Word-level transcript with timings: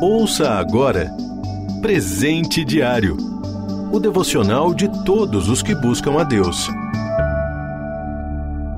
Ouça 0.00 0.50
agora 0.50 1.10
Presente 1.80 2.64
Diário 2.64 3.16
o 3.90 4.00
devocional 4.00 4.74
de 4.74 4.88
todos 5.04 5.48
os 5.48 5.62
que 5.62 5.74
buscam 5.74 6.20
a 6.20 6.24
Deus. 6.24 6.68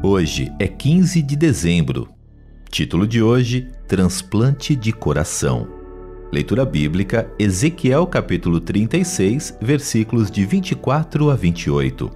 Hoje 0.03 0.53
é 0.61 0.69
15 0.69 1.23
de 1.23 1.35
dezembro. 1.35 2.09
Título 2.71 3.07
de 3.07 3.23
hoje: 3.23 3.69
Transplante 3.89 4.77
de 4.77 4.93
Coração. 4.93 5.67
Leitura 6.31 6.65
bíblica: 6.65 7.29
Ezequiel 7.39 8.07
capítulo 8.07 8.61
36, 8.61 9.59
versículos 9.61 10.31
de 10.31 10.45
24 10.45 11.31
a 11.31 11.35
28. 11.35 12.11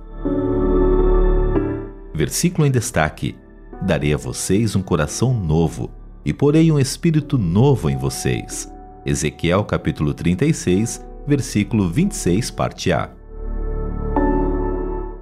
Versículo 2.15 2.67
em 2.67 2.71
destaque: 2.71 3.35
Darei 3.81 4.15
a 4.15 4.19
vocês 4.19 4.77
um 4.77 4.83
coração 4.83 5.35
novo 5.35 5.91
e 6.25 6.33
porei 6.33 6.71
um 6.71 6.79
espírito 6.79 7.37
novo 7.37 7.91
em 7.91 7.97
vocês. 7.97 8.71
Ezequiel 9.05 9.65
capítulo 9.65 10.15
36, 10.15 11.05
versículo 11.27 11.89
26, 11.89 12.49
parte 12.51 12.93
A. 12.93 13.11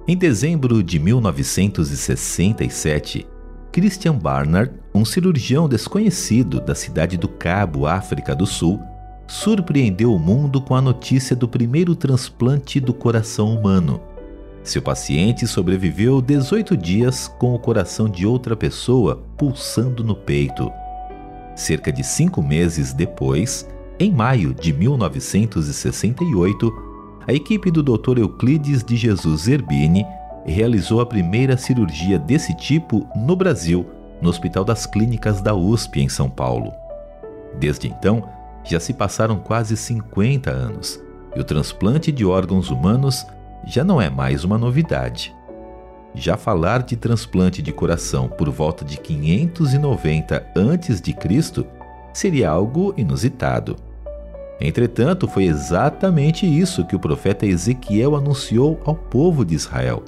Em 0.07 0.15
dezembro 0.15 0.83
de 0.83 0.99
1967, 0.99 3.27
Christian 3.71 4.13
Barnard, 4.15 4.71
um 4.93 5.03
cirurgião 5.05 5.69
desconhecido 5.69 6.59
da 6.59 6.75
cidade 6.75 7.17
do 7.17 7.27
Cabo, 7.27 7.87
África 7.87 8.35
do 8.35 8.45
Sul, 8.45 8.79
surpreendeu 9.27 10.13
o 10.13 10.19
mundo 10.19 10.61
com 10.61 10.75
a 10.75 10.81
notícia 10.81 11.35
do 11.35 11.47
primeiro 11.47 11.95
transplante 11.95 12.79
do 12.79 12.93
coração 12.93 13.55
humano. 13.55 13.99
Seu 14.63 14.81
paciente 14.81 15.47
sobreviveu 15.47 16.21
18 16.21 16.77
dias 16.77 17.27
com 17.39 17.55
o 17.55 17.59
coração 17.59 18.07
de 18.09 18.27
outra 18.27 18.55
pessoa 18.55 19.23
pulsando 19.37 20.03
no 20.03 20.15
peito. 20.15 20.71
Cerca 21.61 21.91
de 21.91 22.03
cinco 22.03 22.41
meses 22.41 22.91
depois, 22.91 23.69
em 23.99 24.11
maio 24.11 24.51
de 24.51 24.73
1968, 24.73 26.73
a 27.27 27.33
equipe 27.33 27.69
do 27.69 27.83
Dr. 27.83 28.17
Euclides 28.17 28.83
de 28.83 28.95
Jesus 28.95 29.43
Zerbini 29.43 30.03
realizou 30.43 31.01
a 31.01 31.05
primeira 31.05 31.55
cirurgia 31.55 32.17
desse 32.17 32.55
tipo 32.55 33.07
no 33.15 33.35
Brasil, 33.35 33.85
no 34.19 34.27
Hospital 34.27 34.63
das 34.63 34.87
Clínicas 34.87 35.39
da 35.39 35.53
USP, 35.53 36.01
em 36.01 36.09
São 36.09 36.31
Paulo. 36.31 36.73
Desde 37.59 37.87
então, 37.87 38.27
já 38.63 38.79
se 38.79 38.91
passaram 38.91 39.37
quase 39.37 39.77
50 39.77 40.49
anos 40.49 40.99
e 41.35 41.39
o 41.39 41.43
transplante 41.43 42.11
de 42.11 42.25
órgãos 42.25 42.71
humanos 42.71 43.27
já 43.67 43.83
não 43.83 44.01
é 44.01 44.09
mais 44.09 44.43
uma 44.43 44.57
novidade. 44.57 45.31
Já 46.13 46.35
falar 46.35 46.83
de 46.83 46.95
transplante 46.95 47.61
de 47.61 47.71
coração 47.71 48.27
por 48.27 48.49
volta 48.49 48.83
de 48.83 48.97
590 48.97 50.35
a.C. 50.55 51.65
seria 52.13 52.49
algo 52.49 52.93
inusitado. 52.97 53.77
Entretanto, 54.59 55.27
foi 55.27 55.45
exatamente 55.45 56.45
isso 56.45 56.85
que 56.85 56.95
o 56.95 56.99
profeta 56.99 57.45
Ezequiel 57.45 58.15
anunciou 58.15 58.79
ao 58.85 58.95
povo 58.95 59.43
de 59.43 59.55
Israel. 59.55 60.03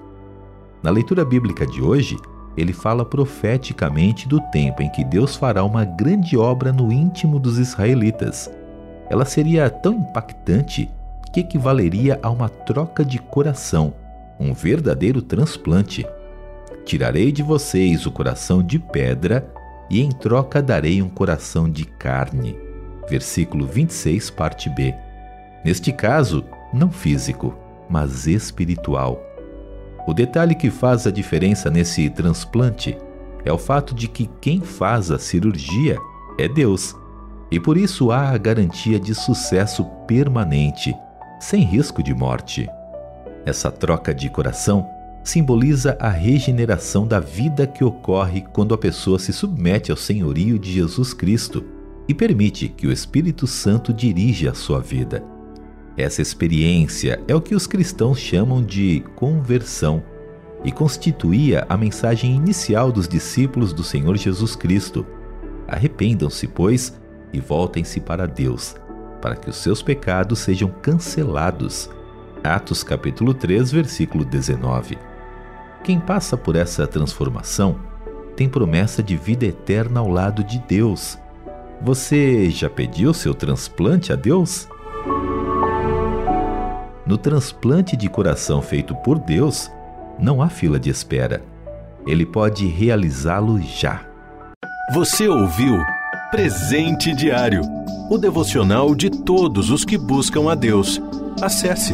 Na 0.84 0.92
leitura 0.92 1.24
bíblica 1.26 1.66
de 1.66 1.82
hoje, 1.82 2.18
ele 2.56 2.74
fala 2.74 3.04
profeticamente 3.04 4.28
do 4.28 4.40
tempo 4.52 4.84
em 4.84 4.90
que 4.90 5.04
Deus 5.04 5.36
fará 5.36 5.64
uma 5.64 5.86
grande 5.86 6.38
obra 6.38 6.72
no 6.72 6.92
íntimo 6.92 7.40
dos 7.40 7.58
israelitas. 7.58 8.52
Ela 9.10 9.26
seria 9.26 9.70
tão 9.70 9.94
impactante 9.94 10.90
que 11.32 11.40
equivaleria 11.40 12.20
a 12.22 12.30
uma 12.30 12.48
troca 12.48 13.04
de 13.04 13.18
coração, 13.18 13.94
um 14.40 14.54
verdadeiro 14.54 15.22
transplante. 15.22 16.06
Tirarei 16.86 17.32
de 17.32 17.42
vocês 17.42 18.06
o 18.06 18.12
coração 18.12 18.62
de 18.62 18.78
pedra 18.80 19.48
e 19.90 20.02
em 20.02 20.10
troca 20.10 20.62
darei 20.62 21.02
um 21.02 21.10
coração 21.10 21.70
de 21.70 21.86
carne 21.86 22.64
versículo 23.10 23.66
26, 23.66 24.30
parte 24.30 24.70
B. 24.70 24.94
Neste 25.64 25.92
caso, 25.92 26.44
não 26.74 26.92
físico, 26.92 27.56
mas 27.90 28.28
espiritual. 28.28 29.22
O 30.08 30.14
detalhe 30.14 30.56
que 30.56 30.70
faz 30.70 31.08
a 31.08 31.12
diferença 31.12 31.70
nesse 31.70 32.10
transplante 32.10 32.98
é 33.46 33.52
o 33.52 33.58
fato 33.58 33.94
de 33.94 34.08
que 34.08 34.30
quem 34.42 34.62
faz 34.62 35.12
a 35.12 35.20
cirurgia 35.20 35.98
é 36.38 36.48
Deus, 36.48 36.96
e 37.52 37.60
por 37.60 37.78
isso 37.78 38.12
há 38.12 38.30
a 38.30 38.38
garantia 38.38 39.00
de 39.00 39.14
sucesso 39.14 39.86
permanente, 40.08 40.96
sem 41.40 41.64
risco 41.64 42.02
de 42.02 42.14
morte. 42.14 42.68
Essa 43.46 43.72
troca 43.72 44.14
de 44.14 44.30
coração 44.30 44.88
simboliza 45.24 45.98
a 46.00 46.10
regeneração 46.10 47.08
da 47.08 47.20
vida 47.20 47.66
que 47.66 47.84
ocorre 47.84 48.42
quando 48.42 48.74
a 48.74 48.78
pessoa 48.78 49.20
se 49.20 49.32
submete 49.32 49.92
ao 49.92 49.98
senhorio 49.98 50.60
de 50.60 50.72
Jesus 50.72 51.14
Cristo 51.14 51.64
e 52.08 52.14
permite 52.14 52.68
que 52.68 52.88
o 52.88 52.92
Espírito 52.92 53.48
Santo 53.48 53.94
dirija 53.94 54.52
a 54.52 54.54
sua 54.54 54.80
vida. 54.80 55.24
Essa 55.96 56.22
experiência 56.22 57.22
é 57.28 57.36
o 57.36 57.42
que 57.42 57.56
os 57.56 57.68
cristãos 57.68 58.20
chamam 58.20 58.64
de 58.64 59.04
conversão 59.16 60.04
e 60.64 60.72
constituía 60.72 61.66
a 61.70 61.78
mensagem 61.78 62.36
inicial 62.36 62.92
dos 62.92 63.08
discípulos 63.08 63.74
do 63.74 63.84
Senhor 63.84 64.18
Jesus 64.18 64.56
Cristo. 64.56 65.06
Arrependam-se, 65.68 66.48
pois, 66.48 67.00
e 67.32 67.40
voltem-se 67.40 68.00
para 68.00 68.26
Deus, 68.26 68.76
para 69.22 69.36
que 69.36 69.50
os 69.50 69.58
seus 69.58 69.82
pecados 69.82 70.40
sejam 70.40 70.70
cancelados. 70.82 71.90
Atos 72.44 72.84
capítulo 72.84 73.34
3, 73.34 73.72
versículo 73.72 74.26
19. 74.26 74.98
Quem 75.84 76.00
passa 76.00 76.36
por 76.38 76.56
essa 76.56 76.86
transformação 76.86 77.78
tem 78.36 78.50
promessa 78.50 79.02
de 79.02 79.16
vida 79.16 79.46
eterna 79.46 80.00
ao 80.00 80.10
lado 80.10 80.44
de 80.44 80.60
Deus 80.60 81.18
você 81.86 82.50
já 82.50 82.70
pediu 82.70 83.14
seu 83.14 83.36
transplante 83.36 84.14
a 84.14 84.16
Deus? 84.16 84.70
No 87.06 87.18
transplante 87.18 87.98
de 87.98 88.08
coração 88.08 88.62
feito 88.62 88.96
por 88.96 89.20
Deus, 89.20 89.70
não 90.18 90.42
há 90.42 90.48
fila 90.48 90.80
de 90.80 90.90
espera. 90.90 91.44
Ele 92.08 92.26
pode 92.26 92.66
realizá-lo 92.68 93.60
já. 93.62 94.02
Você 94.94 95.28
ouviu 95.28 95.78
Presente 96.32 97.14
Diário 97.14 97.62
o 98.10 98.18
devocional 98.18 98.96
de 98.96 99.10
todos 99.10 99.70
os 99.70 99.84
que 99.84 99.98
buscam 99.98 100.50
a 100.50 100.56
Deus. 100.56 101.02
Acesse 101.42 101.94